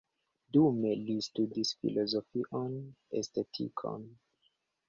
Dume 0.55 0.93
li 1.09 1.17
studis 1.27 1.75
filozofion, 1.83 2.75
estetikon. 3.23 4.13